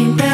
[0.00, 0.29] vim pela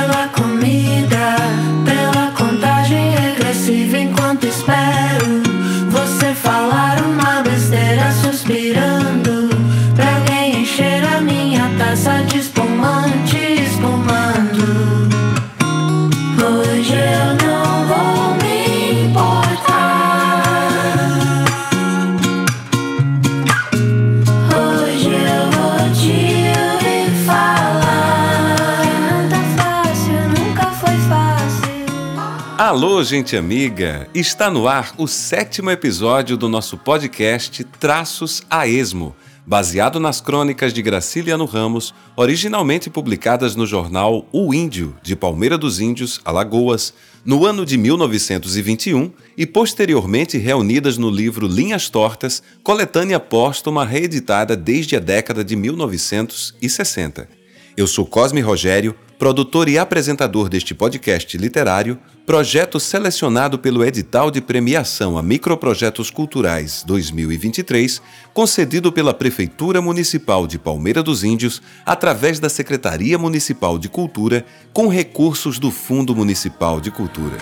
[33.06, 34.08] gente amiga!
[34.12, 39.14] Está no ar o sétimo episódio do nosso podcast Traços a Esmo,
[39.46, 45.78] baseado nas crônicas de Graciliano Ramos, originalmente publicadas no jornal O Índio, de Palmeira dos
[45.78, 46.92] Índios, Alagoas,
[47.24, 54.96] no ano de 1921 e posteriormente reunidas no livro Linhas Tortas, coletânea póstuma reeditada desde
[54.96, 57.35] a década de 1960.
[57.76, 64.40] Eu sou Cosme Rogério, produtor e apresentador deste podcast literário, projeto selecionado pelo edital de
[64.40, 68.00] premiação a microprojetos culturais 2023,
[68.32, 74.88] concedido pela Prefeitura Municipal de Palmeira dos Índios através da Secretaria Municipal de Cultura, com
[74.88, 77.36] recursos do Fundo Municipal de Cultura.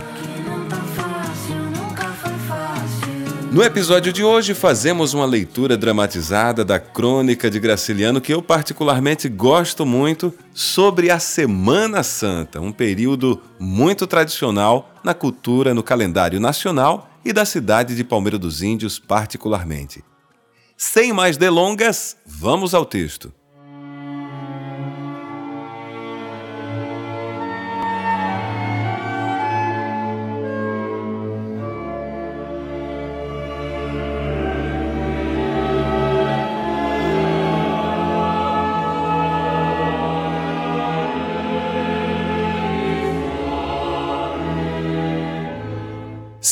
[3.55, 9.29] No episódio de hoje, fazemos uma leitura dramatizada da crônica de Graciliano que eu particularmente
[9.29, 17.09] gosto muito sobre a Semana Santa, um período muito tradicional na cultura, no calendário nacional
[17.25, 20.03] e da cidade de Palmeira dos Índios, particularmente.
[20.77, 23.33] Sem mais delongas, vamos ao texto.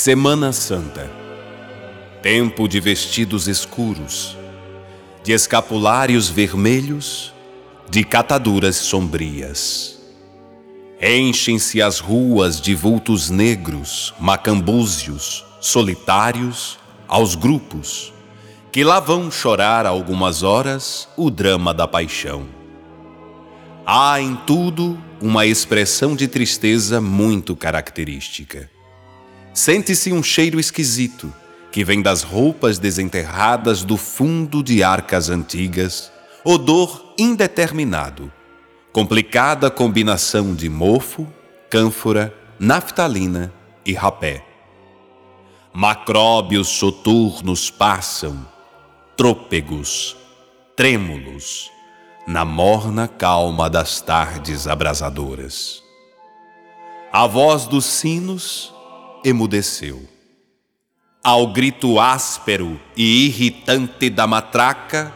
[0.05, 1.09] Semana Santa.
[2.21, 4.37] Tempo de vestidos escuros,
[5.23, 7.33] de escapulários vermelhos,
[7.89, 10.01] de cataduras sombrias.
[11.01, 18.13] Enchem-se as ruas de vultos negros, macambúzios, solitários, aos grupos,
[18.73, 22.49] que lá vão chorar algumas horas o drama da paixão.
[23.87, 28.72] Há em tudo uma expressão de tristeza muito característica.
[29.55, 31.33] Sente-se um cheiro esquisito
[31.71, 36.11] que vem das roupas desenterradas do fundo de arcas antigas,
[36.43, 38.33] odor indeterminado,
[38.93, 41.27] complicada combinação de mofo,
[41.69, 43.53] cânfora, naftalina
[43.85, 44.45] e rapé.
[45.73, 48.47] Macróbios soturnos passam,
[49.17, 50.17] trôpegos,
[50.77, 51.71] trêmulos,
[52.27, 55.83] na morna calma das tardes abrasadoras.
[57.11, 58.73] A voz dos sinos
[59.25, 60.09] emudeceu.
[61.23, 65.13] Ao grito áspero e irritante da matraca,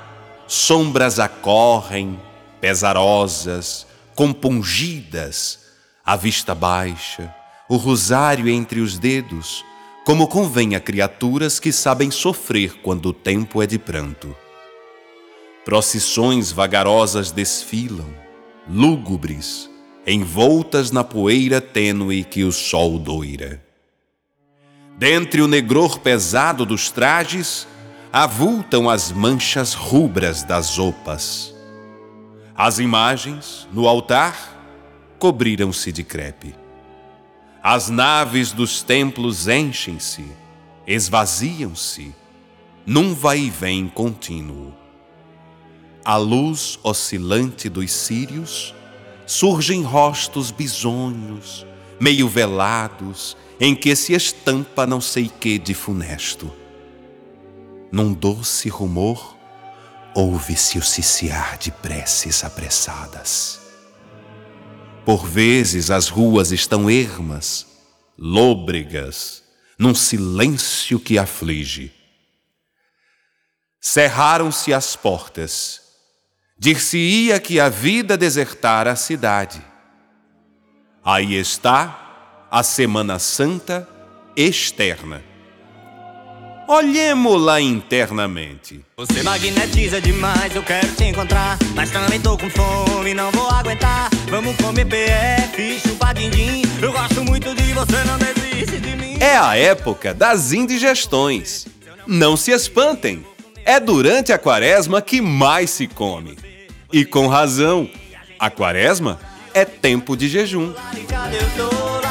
[0.46, 2.20] sombras acorrem,
[2.60, 5.66] pesarosas, compungidas,
[6.04, 7.34] a vista baixa,
[7.68, 9.64] o rosário entre os dedos,
[10.04, 14.34] como convém a criaturas que sabem sofrer quando o tempo é de pranto.
[15.64, 18.14] Procissões vagarosas desfilam,
[18.68, 19.68] lúgubres,
[20.06, 23.65] envoltas na poeira tênue que o sol doira.
[24.98, 27.68] Dentre o negror pesado dos trajes,
[28.10, 31.54] avultam as manchas rubras das opas.
[32.54, 34.56] As imagens, no altar,
[35.18, 36.54] cobriram-se de crepe.
[37.62, 40.24] As naves dos templos enchem-se,
[40.86, 42.14] esvaziam-se,
[42.86, 44.72] num vai e vem contínuo.
[46.02, 48.74] À luz oscilante dos círios,
[49.26, 51.66] surgem rostos bisonhos,
[52.00, 56.52] meio velados, em que se estampa não sei que de funesto.
[57.90, 59.36] Num doce rumor,
[60.14, 63.60] ouve-se o ciciar de preces apressadas.
[65.04, 67.66] Por vezes as ruas estão ermas,
[68.18, 69.42] lôbregas,
[69.78, 71.92] num silêncio que aflige.
[73.80, 75.80] Cerraram-se as portas.
[76.58, 79.62] Dir-se-ia que a vida desertara a cidade.
[81.04, 82.05] Aí está
[82.56, 83.86] a Semana Santa
[84.34, 85.22] externa.
[86.66, 88.82] Olhemo-la internamente.
[88.96, 91.58] Você magnetiza demais, eu quero te encontrar.
[91.74, 94.08] Mas também tô com fome, não vou aguentar.
[94.30, 96.62] Vamos comer PF, chupar din-din.
[96.80, 99.18] Eu gosto muito de você, não desiste de mim.
[99.20, 101.66] É a época das indigestões.
[102.06, 103.22] Não se espantem.
[103.66, 106.38] É durante a quaresma que mais se come.
[106.90, 107.86] E com razão.
[108.38, 109.20] A quaresma
[109.52, 110.72] é tempo de jejum.
[110.72, 112.05] Laricada eu tô,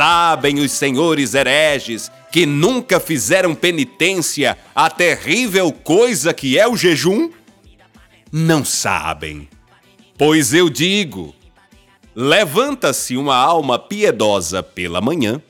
[0.00, 7.30] Sabem os senhores hereges que nunca fizeram penitência à terrível coisa que é o jejum?
[8.32, 9.46] Não sabem.
[10.16, 11.34] Pois eu digo:
[12.16, 15.42] levanta-se uma alma piedosa pela manhã,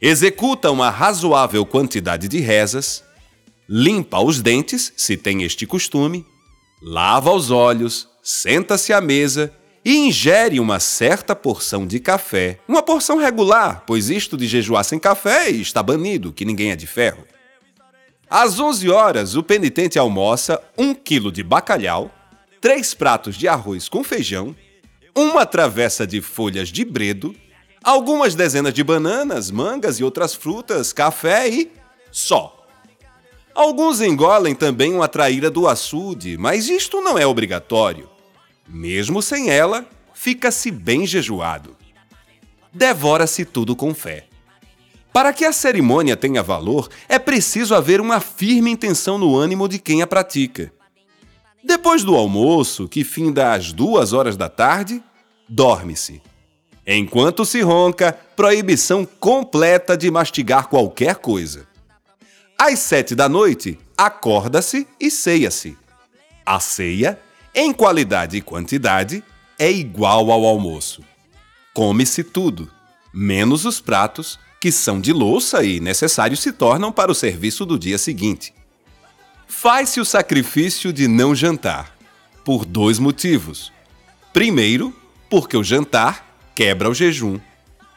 [0.00, 3.02] executa uma razoável quantidade de rezas,
[3.68, 6.24] limpa os dentes, se tem este costume,
[6.80, 9.52] lava os olhos, senta-se à mesa
[9.84, 12.58] e ingere uma certa porção de café.
[12.68, 16.86] Uma porção regular, pois isto de jejuar sem café está banido, que ninguém é de
[16.86, 17.24] ferro.
[18.28, 22.10] Às 11 horas, o penitente almoça um quilo de bacalhau,
[22.60, 24.54] três pratos de arroz com feijão,
[25.14, 27.34] uma travessa de folhas de bredo,
[27.82, 31.72] algumas dezenas de bananas, mangas e outras frutas, café e
[32.12, 32.56] só.
[33.54, 38.09] Alguns engolem também uma traíra do açude, mas isto não é obrigatório.
[38.72, 39.84] Mesmo sem ela,
[40.14, 41.76] fica-se bem jejuado.
[42.72, 44.26] Devora-se tudo com fé.
[45.12, 49.80] Para que a cerimônia tenha valor, é preciso haver uma firme intenção no ânimo de
[49.80, 50.72] quem a pratica.
[51.64, 55.02] Depois do almoço, que finda às duas horas da tarde,
[55.48, 56.22] dorme-se.
[56.86, 61.66] Enquanto se ronca, proibição completa de mastigar qualquer coisa.
[62.56, 65.76] Às sete da noite, acorda-se e ceia-se.
[66.46, 67.18] A ceia,
[67.54, 69.24] em qualidade e quantidade,
[69.58, 71.02] é igual ao almoço.
[71.74, 72.70] Come-se tudo,
[73.12, 77.78] menos os pratos, que são de louça e necessários se tornam para o serviço do
[77.78, 78.52] dia seguinte.
[79.48, 81.96] Faz-se o sacrifício de não jantar,
[82.44, 83.72] por dois motivos.
[84.32, 84.94] Primeiro,
[85.28, 87.40] porque o jantar quebra o jejum.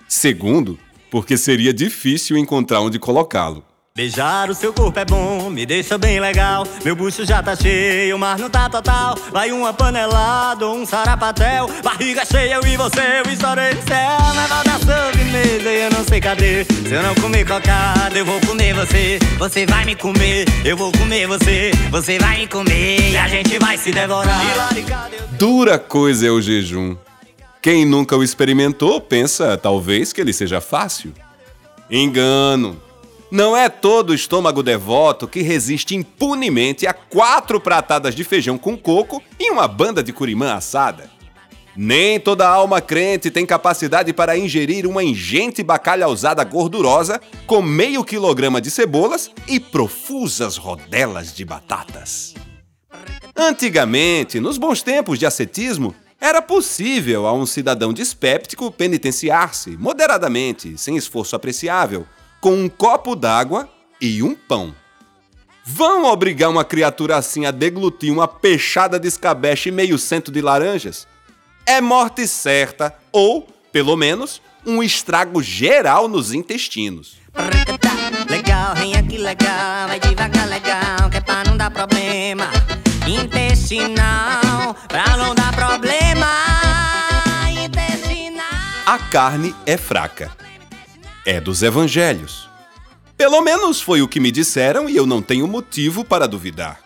[0.08, 0.80] Segundo,
[1.12, 3.64] porque seria difícil encontrar onde colocá-lo.
[3.96, 6.66] Beijar o seu corpo é bom, me deixa bem legal.
[6.84, 9.16] Meu bucho já tá cheio, mas não tá total.
[9.32, 11.70] Vai uma panelada um sarapatel.
[11.84, 14.18] Barriga cheia, eu e você, eu estourei no céu.
[14.34, 16.66] Na da sobremesa, eu não sei cadê.
[16.66, 19.20] Se eu não comer cocada, eu vou comer você.
[19.38, 21.70] Você vai me comer, eu vou comer você.
[21.92, 24.42] Você vai me comer e a gente vai se devorar.
[24.76, 26.98] E Dura coisa é o jejum.
[27.62, 31.14] Quem nunca o experimentou pensa, talvez, que ele seja fácil.
[31.92, 32.82] Engano.
[33.34, 39.24] Não é todo estômago devoto que resiste impunemente a quatro pratadas de feijão com coco
[39.40, 41.10] e uma banda de curimã assada.
[41.76, 48.62] Nem toda alma crente tem capacidade para ingerir uma ingente bacalhauzada gordurosa com meio quilograma
[48.62, 52.36] de cebolas e profusas rodelas de batatas.
[53.36, 60.96] Antigamente, nos bons tempos de ascetismo, era possível a um cidadão dispéptico penitenciar-se moderadamente, sem
[60.96, 62.06] esforço apreciável,
[62.44, 63.70] com um copo d'água
[64.02, 64.76] e um pão.
[65.64, 70.42] Vão obrigar uma criatura assim a deglutir uma peixada de escabeche e meio cento de
[70.42, 71.08] laranjas?
[71.66, 77.16] É morte certa, ou, pelo menos, um estrago geral nos intestinos.
[78.30, 82.50] Legal, vem aqui legal, vai devagar legal, que é pra não dar problema.
[83.08, 86.28] Intestinal, pra não dar problema.
[87.64, 88.44] Intestinal.
[88.86, 90.30] A carne é fraca.
[91.26, 92.50] É dos evangelhos.
[93.16, 96.82] Pelo menos foi o que me disseram e eu não tenho motivo para duvidar.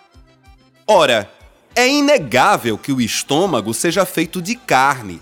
[0.86, 1.32] Ora,
[1.76, 5.22] é inegável que o estômago seja feito de carne.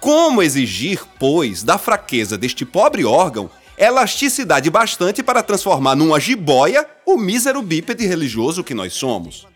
[0.00, 7.16] Como exigir, pois, da fraqueza deste pobre órgão elasticidade bastante para transformar numa jiboia o
[7.16, 9.46] mísero bípede religioso que nós somos?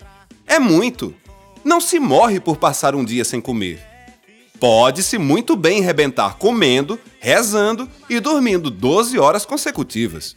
[0.46, 1.14] É muito.
[1.64, 3.95] Não se morre por passar um dia sem comer.
[4.58, 10.34] Pode-se muito bem rebentar comendo, rezando e dormindo 12 horas consecutivas.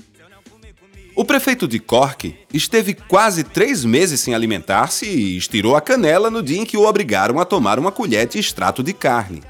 [1.16, 6.42] O prefeito de Cork esteve quase três meses sem alimentar-se e estirou a canela no
[6.42, 9.42] dia em que o obrigaram a tomar uma colher de extrato de carne.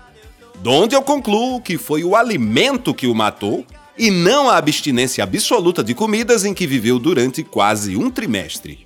[0.62, 3.66] Donde eu concluo que foi o alimento que o matou
[3.98, 8.86] e não a abstinência absoluta de comidas em que viveu durante quase um trimestre.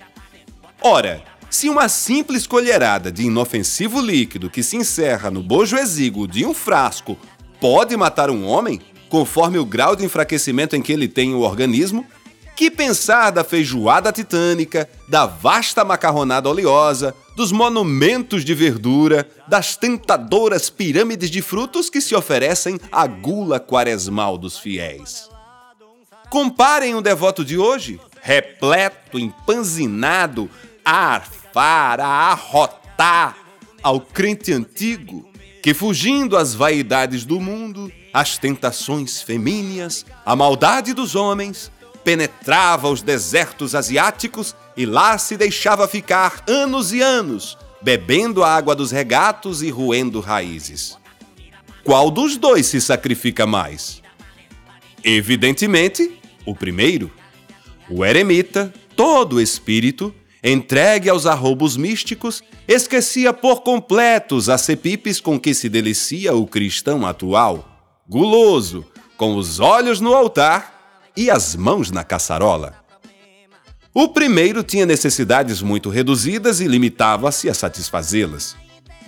[0.82, 6.44] Ora, se uma simples colherada de inofensivo líquido que se encerra no bojo exíguo de
[6.44, 7.16] um frasco
[7.62, 12.08] pode matar um homem, conforme o grau de enfraquecimento em que ele tem o organismo,
[12.56, 20.72] que pensar da feijoada titânica, da vasta macarronada oleosa, dos monumentos de verdura, das tentadoras
[20.72, 25.30] pirâmides de frutos que se oferecem à gula quaresmal dos fiéis.
[26.32, 30.50] Comparem o devoto de hoje, repleto, empanzinado,
[30.84, 31.22] a
[31.54, 33.38] arfar, a arrotar,
[33.82, 35.30] ao crente antigo,
[35.62, 41.72] que fugindo às vaidades do mundo, às tentações femíneas, à maldade dos homens,
[42.04, 48.76] penetrava os desertos asiáticos e lá se deixava ficar anos e anos, bebendo a água
[48.76, 50.98] dos regatos e roendo raízes.
[51.84, 54.02] Qual dos dois se sacrifica mais?
[55.04, 57.12] Evidentemente, o primeiro.
[57.90, 65.54] O eremita, todo espírito, entregue aos arrobos místicos, esquecia por completo os acepipes com que
[65.54, 68.86] se delicia o cristão atual, guloso,
[69.16, 72.76] com os olhos no altar e as mãos na caçarola.
[73.94, 78.56] O primeiro tinha necessidades muito reduzidas e limitava-se a satisfazê-las.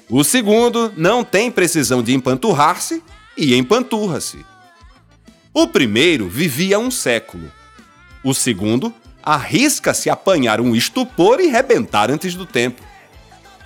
[0.07, 3.03] O segundo não tem precisão de empanturrar-se
[3.35, 4.45] e empanturra-se.
[5.51, 7.51] O primeiro vivia um século.
[8.23, 8.93] O segundo
[9.25, 12.81] arrisca-se apanhar um estupor e rebentar antes do tempo.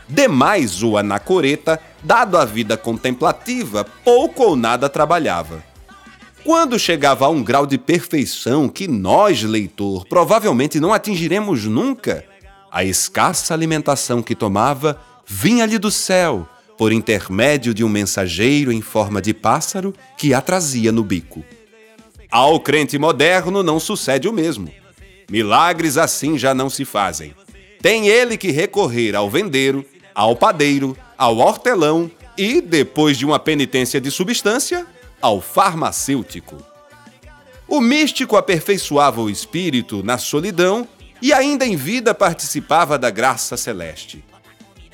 [0.07, 5.63] Demais o anacoreta, dado a vida contemplativa, pouco ou nada trabalhava.
[6.43, 12.23] Quando chegava a um grau de perfeição que nós, leitor, provavelmente não atingiremos nunca,
[12.71, 16.47] a escassa alimentação que tomava vinha-lhe do céu,
[16.77, 21.43] por intermédio de um mensageiro em forma de pássaro que a trazia no bico.
[22.31, 24.71] Ao crente moderno não sucede o mesmo.
[25.29, 27.35] Milagres assim já não se fazem.
[27.81, 34.01] Tem ele que recorrer ao vendeiro, ao padeiro, ao hortelão e, depois de uma penitência
[34.01, 34.85] de substância,
[35.21, 36.57] ao farmacêutico.
[37.67, 40.87] O místico aperfeiçoava o espírito na solidão
[41.21, 44.23] e ainda em vida participava da graça celeste.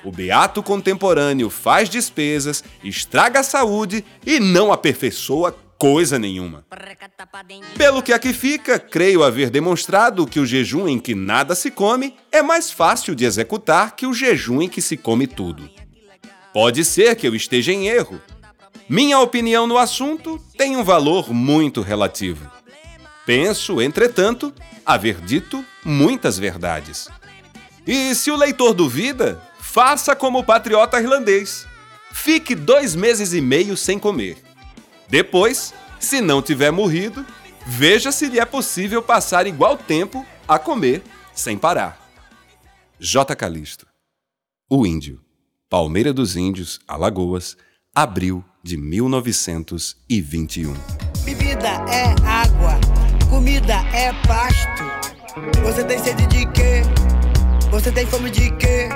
[0.04, 6.66] O beato contemporâneo faz despesas, estraga a saúde e não aperfeiçoa coisa nenhuma.
[7.78, 12.16] Pelo que aqui fica, creio haver demonstrado que o jejum em que nada se come
[12.32, 15.70] é mais fácil de executar que o jejum em que se come tudo.
[16.54, 18.22] Pode ser que eu esteja em erro,
[18.88, 22.50] minha opinião no assunto tem um valor muito relativo.
[23.26, 24.54] Penso, entretanto,
[24.86, 27.10] haver dito muitas verdades.
[27.88, 31.66] E se o leitor duvida, faça como o patriota irlandês.
[32.12, 34.38] Fique dois meses e meio sem comer.
[35.08, 37.26] Depois, se não tiver morrido,
[37.66, 42.00] veja se lhe é possível passar igual tempo a comer sem parar.
[43.00, 43.36] J.
[43.36, 43.86] Calisto.
[44.70, 45.22] O Índio.
[45.70, 47.58] Palmeira dos Índios, Alagoas,
[47.94, 50.74] abril de 1921.
[51.24, 52.80] Bebida é água,
[53.30, 54.84] comida é pasto.
[55.64, 56.82] Você tem sede de quê?
[57.72, 58.90] Você tem fome de quê?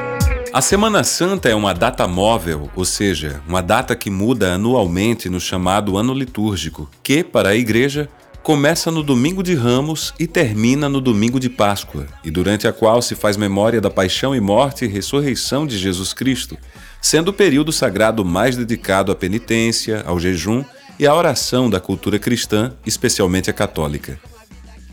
[0.51, 5.39] A Semana Santa é uma data móvel, ou seja, uma data que muda anualmente no
[5.39, 8.10] chamado ano litúrgico, que, para a Igreja,
[8.41, 13.00] começa no domingo de Ramos e termina no domingo de Páscoa, e durante a qual
[13.00, 16.58] se faz memória da paixão e morte e ressurreição de Jesus Cristo,
[17.00, 20.65] sendo o período sagrado mais dedicado à penitência, ao jejum
[20.98, 24.20] e à oração da cultura cristã, especialmente a católica.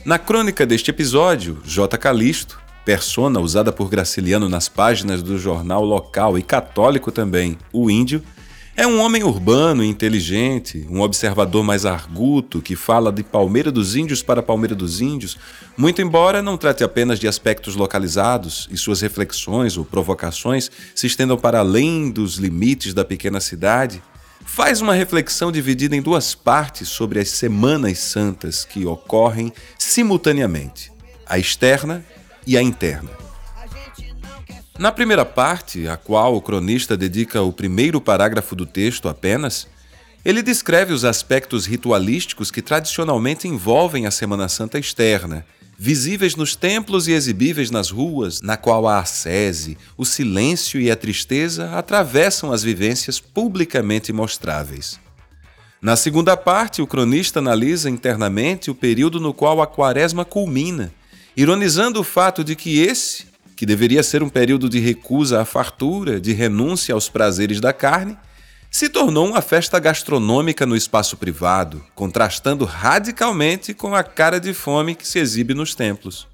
[0.04, 1.96] Na crônica deste episódio, J.
[1.96, 8.22] Calisto, persona usada por Graciliano nas páginas do jornal local e católico também, O Índio,
[8.76, 13.96] é um homem urbano e inteligente, um observador mais arguto que fala de Palmeira dos
[13.96, 15.36] Índios para Palmeira dos Índios,
[15.76, 21.36] muito embora não trate apenas de aspectos localizados e suas reflexões ou provocações se estendam
[21.36, 24.00] para além dos limites da pequena cidade,
[24.44, 30.92] faz uma reflexão dividida em duas partes sobre as Semanas Santas que ocorrem simultaneamente,
[31.26, 32.04] a externa
[32.46, 33.10] e a interna.
[34.78, 39.66] Na primeira parte, a qual o cronista dedica o primeiro parágrafo do texto apenas,
[40.22, 45.46] ele descreve os aspectos ritualísticos que tradicionalmente envolvem a Semana Santa externa,
[45.78, 50.96] visíveis nos templos e exibíveis nas ruas, na qual a ascese, o silêncio e a
[50.96, 54.98] tristeza atravessam as vivências publicamente mostráveis.
[55.80, 60.92] Na segunda parte, o cronista analisa internamente o período no qual a quaresma culmina,
[61.36, 66.18] ironizando o fato de que esse, que deveria ser um período de recusa à fartura,
[66.18, 68.16] de renúncia aos prazeres da carne,
[68.70, 74.94] se tornou uma festa gastronômica no espaço privado, contrastando radicalmente com a cara de fome
[74.94, 76.26] que se exibe nos templos.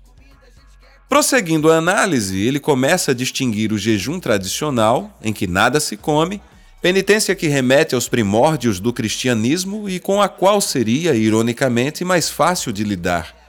[1.08, 6.40] Prosseguindo a análise, ele começa a distinguir o jejum tradicional, em que nada se come,
[6.80, 12.72] penitência que remete aos primórdios do cristianismo e com a qual seria, ironicamente, mais fácil
[12.72, 13.41] de lidar,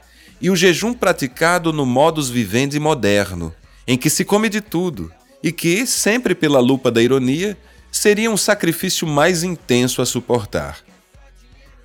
[0.44, 3.54] e o jejum praticado no modus vivendi moderno,
[3.86, 5.10] em que se come de tudo
[5.42, 7.56] e que, sempre pela lupa da ironia,
[7.90, 10.80] seria um sacrifício mais intenso a suportar.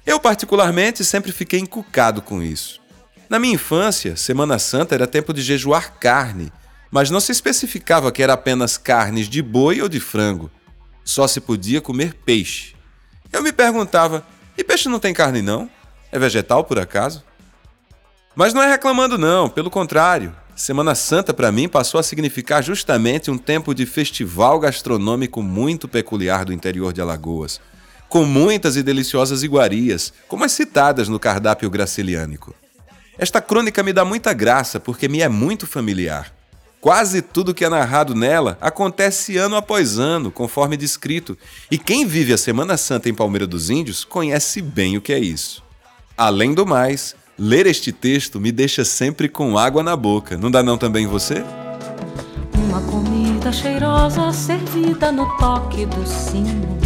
[0.05, 2.81] Eu, particularmente, sempre fiquei encucado com isso.
[3.29, 6.51] Na minha infância, Semana Santa era tempo de jejuar carne,
[6.91, 10.51] mas não se especificava que era apenas carnes de boi ou de frango.
[11.05, 12.75] Só se podia comer peixe.
[13.31, 15.69] Eu me perguntava: e peixe não tem carne, não?
[16.11, 17.23] É vegetal por acaso?
[18.39, 20.33] Mas não é reclamando, não, pelo contrário.
[20.55, 26.45] Semana Santa para mim passou a significar justamente um tempo de festival gastronômico muito peculiar
[26.45, 27.59] do interior de Alagoas,
[28.07, 32.55] com muitas e deliciosas iguarias, como as citadas no cardápio graciliânico.
[33.17, 36.33] Esta crônica me dá muita graça porque me é muito familiar.
[36.79, 41.37] Quase tudo que é narrado nela acontece ano após ano, conforme descrito,
[41.69, 45.19] e quem vive a Semana Santa em Palmeira dos Índios conhece bem o que é
[45.19, 45.61] isso.
[46.17, 50.35] Além do mais, Ler este texto me deixa sempre com água na boca.
[50.35, 51.41] Não dá não também você?
[52.53, 56.77] Uma comida cheirosa servida no toque do sino.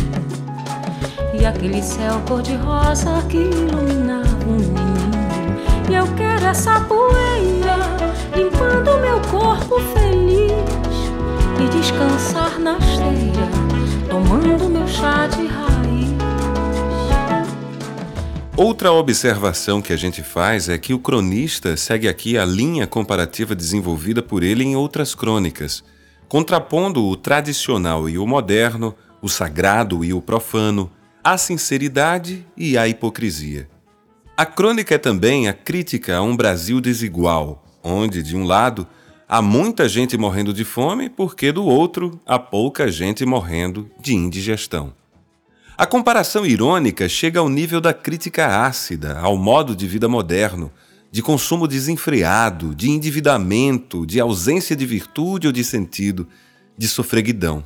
[1.33, 5.89] E aquele céu cor-de-rosa que iluminava um menino.
[5.89, 7.75] E eu quero essa poeira
[8.35, 10.53] limpando meu corpo feliz.
[11.59, 13.49] E descansar na esteira,
[14.07, 15.72] tomando meu chá de raiz.
[18.55, 23.55] Outra observação que a gente faz é que o cronista segue aqui a linha comparativa
[23.55, 25.83] desenvolvida por ele em outras crônicas,
[26.27, 28.93] contrapondo o tradicional e o moderno,
[29.23, 30.91] o sagrado e o profano,
[31.23, 33.67] a sinceridade e a hipocrisia.
[34.37, 38.85] A crônica é também a crítica a um Brasil desigual, onde, de um lado,
[39.27, 44.93] há muita gente morrendo de fome, porque do outro há pouca gente morrendo de indigestão.
[45.75, 50.71] A comparação irônica chega ao nível da crítica ácida ao modo de vida moderno,
[51.11, 56.27] de consumo desenfreado, de endividamento, de ausência de virtude ou de sentido,
[56.77, 57.63] de sofreguidão.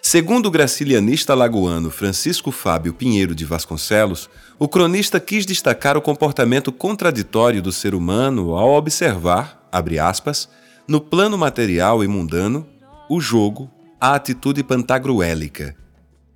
[0.00, 6.70] Segundo o gracilianista lagoano Francisco Fábio Pinheiro de Vasconcelos, o cronista quis destacar o comportamento
[6.70, 10.48] contraditório do ser humano ao observar, abre aspas,
[10.86, 12.64] no plano material e mundano,
[13.10, 13.68] o jogo,
[14.00, 15.74] a atitude pantagruélica,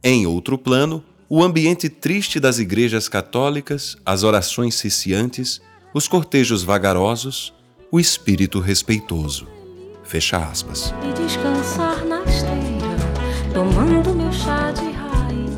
[0.02, 5.60] em outro plano, o ambiente triste das igrejas católicas, as orações ciciantes,
[5.92, 7.52] os cortejos vagarosos,
[7.92, 9.46] o espírito respeitoso.
[10.02, 10.94] Fecha aspas.
[11.08, 15.50] E descansar na esteira, tomando meu chá de raiz.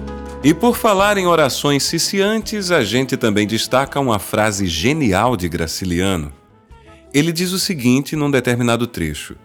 [0.42, 6.32] E por falar em orações ciciantes, a gente também destaca uma frase genial de Graciliano.
[7.14, 9.36] Ele diz o seguinte num determinado trecho: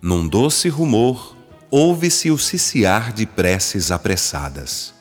[0.00, 1.36] Num doce rumor
[1.70, 4.92] ouve-se o ciciar de preces apressadas.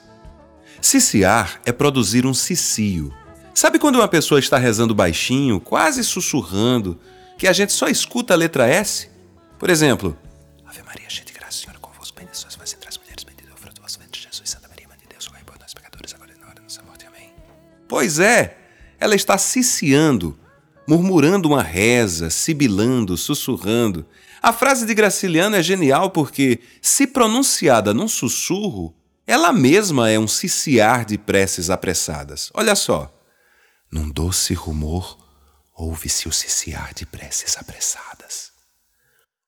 [0.82, 3.14] Ciciar é produzir um cicio.
[3.54, 7.00] Sabe quando uma pessoa está rezando baixinho, quase sussurrando,
[7.38, 9.10] que a gente só escuta a letra S?
[9.58, 10.18] Por exemplo,
[10.66, 13.54] Ave Maria, cheia de graça, Senhor é convosco, sois vós entre as mulheres, bendito é
[13.54, 16.14] o fruto do vosso ventre, Jesus, Santa Maria, Mãe de Deus, rogai por nós pecadores,
[16.14, 17.06] agora e na hora da nossa morte.
[17.08, 17.32] Amém.
[17.88, 18.58] Pois é,
[19.00, 20.40] ela está ciciando,
[20.88, 24.06] murmurando uma reza, sibilando, sussurrando.
[24.42, 28.96] A frase de Graciliano é genial porque, se pronunciada num sussurro,
[29.28, 32.50] ela mesma é um ciciar de preces apressadas.
[32.54, 33.14] Olha só.
[33.92, 35.18] Num doce rumor,
[35.76, 38.52] ouve-se o ciciar de preces apressadas.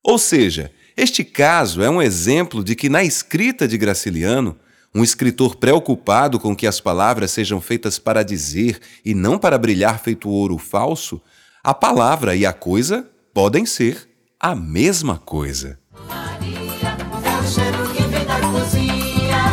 [0.03, 4.59] Ou seja, este caso é um exemplo de que, na escrita de Graciliano,
[4.93, 9.99] um escritor preocupado com que as palavras sejam feitas para dizer e não para brilhar
[9.99, 11.21] feito ouro falso,
[11.63, 14.10] a palavra e a coisa podem ser
[14.41, 15.77] a mesma coisa.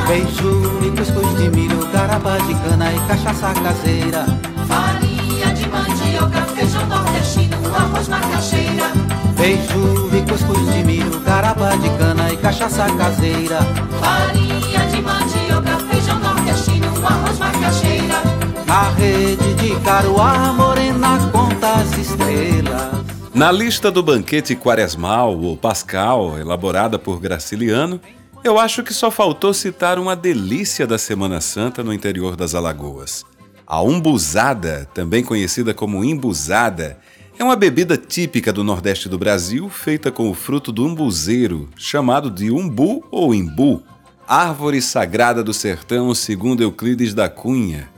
[0.09, 4.24] Beijo e cuscuz de milho, garapa de cana e cachaça caseira.
[4.66, 8.90] Farinha de mandioca, feijão nordestino, arroz macaxeira.
[9.37, 13.59] Beijo e cuscuz de milho, garapa de cana e cachaça caseira.
[14.01, 18.22] Farinha de mandioca, feijão nordestino, arroz macaxeira.
[18.66, 22.98] Na rede de caruá, morena conta as estrelas.
[23.38, 28.01] Na lista do banquete quaresmal ou pascal, elaborada por Graciliano,
[28.42, 33.24] eu acho que só faltou citar uma delícia da Semana Santa no interior das Alagoas.
[33.64, 36.98] A umbuzada, também conhecida como imbuzada,
[37.38, 42.33] é uma bebida típica do Nordeste do Brasil, feita com o fruto do umbuzeiro, chamado
[42.33, 43.85] de umbu ou imbu,
[44.27, 47.88] árvore sagrada do sertão segundo Euclides da Cunha.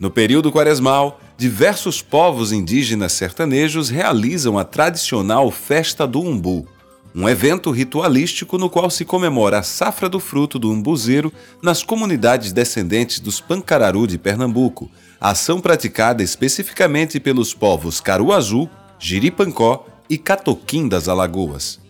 [0.00, 6.68] No período quaresmal, diversos povos indígenas sertanejos realizam a tradicional Festa do Umbu,
[7.14, 12.52] um evento ritualístico no qual se comemora a safra do fruto do umbuzeiro nas comunidades
[12.52, 21.08] descendentes dos Pancararu de Pernambuco, ação praticada especificamente pelos povos Caruazu, Jiripancó e Catoquim das
[21.08, 21.80] Alagoas.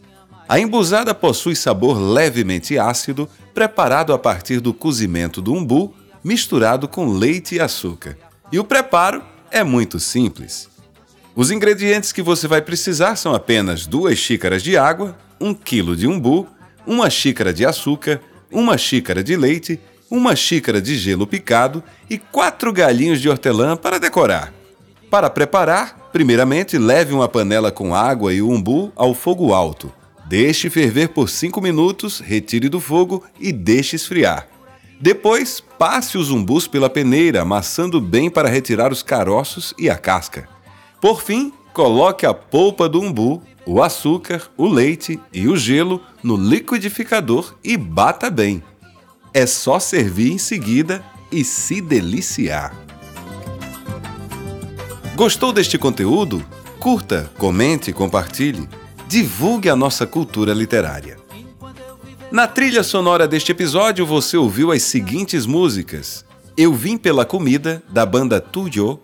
[0.49, 7.09] A embusada possui sabor levemente ácido, preparado a partir do cozimento do umbu, misturado com
[7.09, 8.17] leite e açúcar.
[8.53, 10.69] E o preparo é muito simples.
[11.35, 16.07] Os ingredientes que você vai precisar são apenas duas xícaras de água, um quilo de
[16.07, 16.47] umbu,
[16.87, 22.73] uma xícara de açúcar, uma xícara de leite, uma xícara de gelo picado e quatro
[22.73, 24.53] galinhos de hortelã para decorar.
[25.09, 29.93] Para preparar, primeiramente leve uma panela com água e o umbu ao fogo alto.
[30.27, 34.47] Deixe ferver por 5 minutos, retire do fogo e deixe esfriar.
[35.01, 40.47] Depois, passe os umbus pela peneira, amassando bem para retirar os caroços e a casca.
[41.01, 46.37] Por fim, coloque a polpa do umbu, o açúcar, o leite e o gelo no
[46.37, 48.63] liquidificador e bata bem.
[49.33, 52.77] É só servir em seguida e se deliciar.
[55.17, 56.45] Gostou deste conteúdo?
[56.79, 58.69] Curta, comente, compartilhe.
[59.09, 61.20] Divulgue a nossa cultura literária.
[62.31, 66.25] Na trilha sonora deste episódio, você ouviu as seguintes músicas:
[66.57, 69.01] Eu Vim pela Comida, da banda Tuyo,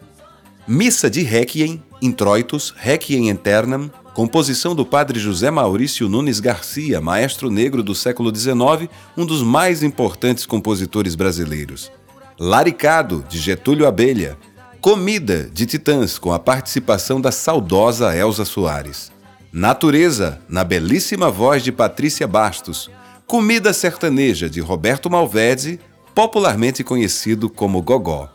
[0.67, 7.83] Missa de Requiem, Introitus, Requiem Eternam, composição do padre José Maurício Nunes Garcia, maestro negro
[7.83, 11.91] do século XIX, um dos mais importantes compositores brasileiros.
[12.39, 14.39] Laricado, de Getúlio Abelha,
[14.81, 19.11] Comida de Titãs, com a participação da saudosa Elza Soares.
[19.53, 22.89] Natureza, na belíssima voz de Patrícia Bastos.
[23.27, 25.81] Comida Sertaneja, de Roberto Malvede,
[26.15, 28.31] popularmente conhecido como Gogó.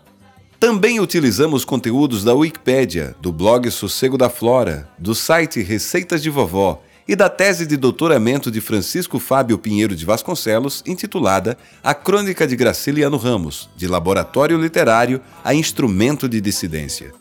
[0.60, 6.84] Também utilizamos conteúdos da Wikipédia, do blog Sossego da Flora, do site Receitas de Vovó
[7.08, 12.58] e da tese de doutoramento de Francisco Fábio Pinheiro de Vasconcelos, intitulada A Crônica de
[12.58, 17.13] Graciliano Ramos, de Laboratório Literário a Instrumento de Dissidência.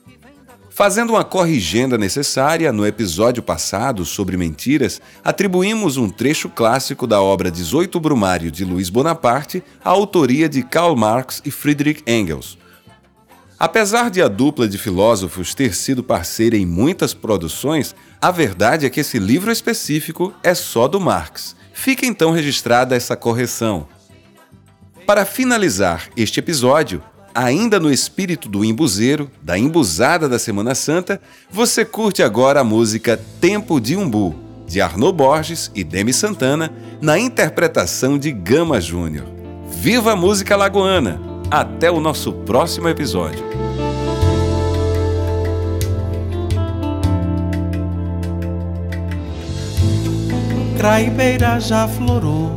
[0.80, 7.50] Fazendo uma corrigenda necessária, no episódio passado sobre mentiras, atribuímos um trecho clássico da obra
[7.50, 12.56] 18 Brumário de Luiz Bonaparte à autoria de Karl Marx e Friedrich Engels,
[13.58, 18.88] Apesar de a dupla de filósofos ter sido parceira em muitas produções, a verdade é
[18.88, 21.54] que esse livro específico é só do Marx.
[21.74, 23.86] Fica então registrada essa correção.
[25.06, 27.02] Para finalizar este episódio,
[27.34, 33.20] ainda no espírito do embuzeiro, da embusada da Semana Santa, você curte agora a música
[33.40, 34.34] Tempo de Umbu,
[34.66, 39.26] de Arnaud Borges e Demi Santana, na interpretação de Gama Júnior.
[39.68, 41.20] Viva a música lagoana!
[41.50, 43.44] Até o nosso próximo episódio.
[50.78, 52.54] Craibeira já florou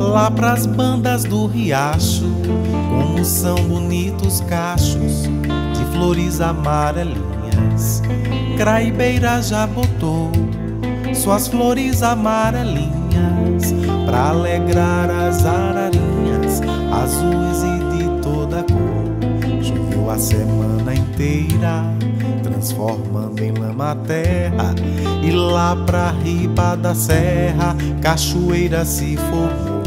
[0.00, 2.24] lá pras bandas do riacho,
[3.20, 5.24] como são bonitos cachos
[5.74, 8.02] de flores amarelinhas.
[8.56, 10.30] Craibeira já botou
[11.14, 13.74] suas flores amarelinhas
[14.06, 17.62] para alegrar as ararinhas azuis
[18.00, 19.62] e toda cor.
[19.62, 21.84] Choveu a semana inteira,
[22.42, 24.74] transformando em lama a terra.
[25.22, 29.82] E lá pra riba da serra, cachoeira se formou.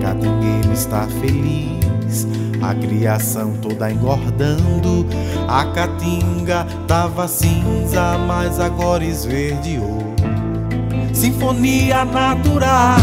[0.00, 1.75] Catingueiro está feliz,
[2.62, 5.06] a criação toda engordando.
[5.48, 10.14] A caatinga tava cinza, mas agora esverdeou.
[11.12, 12.96] Sinfonia natural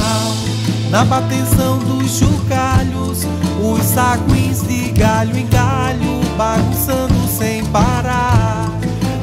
[0.90, 3.26] na bateção dos chocalhos,
[3.60, 8.70] os saguins de galho em galho, bagunçando sem parar.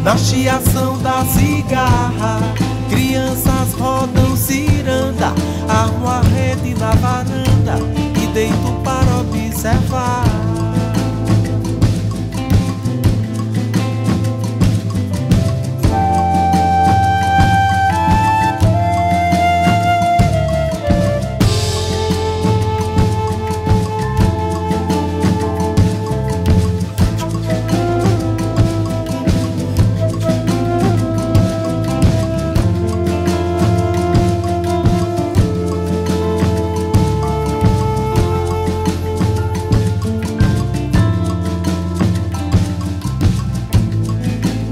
[0.02, 2.40] Na chiação da cigarra,
[2.88, 5.32] crianças rodam ciranda,
[5.68, 10.69] armam a rede na varanda deito para observar.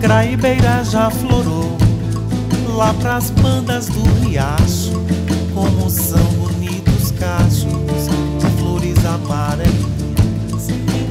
[0.08, 1.76] Craibeira já florou
[2.74, 5.04] lá pras bandas do riacho,
[5.52, 10.68] como são bonitos cachos de flores amarelinhas.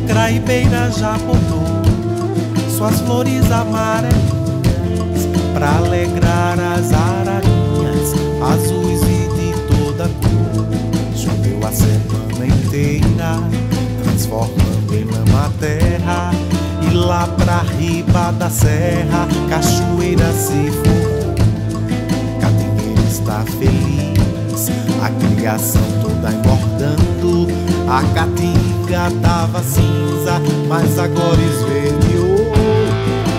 [0.08, 1.62] Craibeira já botou
[2.76, 10.66] suas flores amarelinhas pra alegrar as ararinhas azuis e de toda cor.
[11.16, 13.44] Choveu a semana inteira,
[14.02, 16.47] transformando em lama a terra
[16.98, 21.36] lá pra riba da serra, cachoeira se for.
[22.42, 27.48] Catingueiro está feliz, a criação toda engordando.
[27.90, 32.52] A caatinga tava cinza, mas agora esverdeou.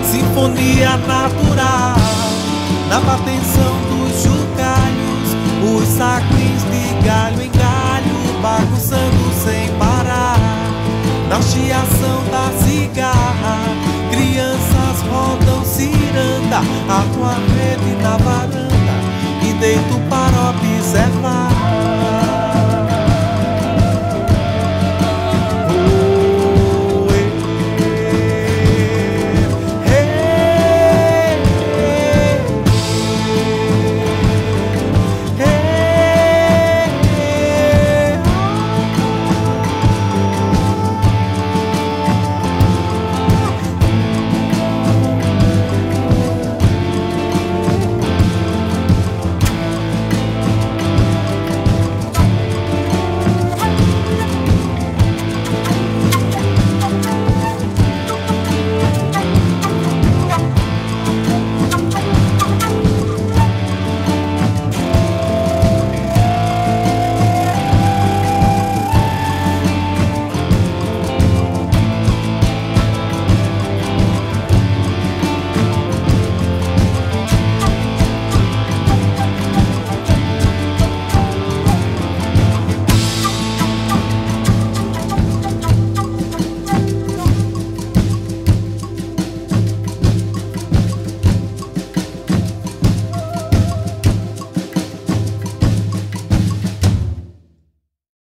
[0.09, 1.95] Sinfonia natural,
[2.89, 5.29] na batenção dos chocalhos,
[5.63, 9.98] os saquinhos de galho em galho, bagunçando sem parar
[11.29, 13.59] na chiação da cigarra,
[14.11, 16.57] crianças rodam ciranda,
[16.89, 18.69] a tua rede na varanda.
[19.47, 21.58] E deito para observar.